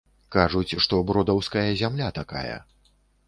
[0.35, 2.57] Кажуць, што бродаўская зямля такая.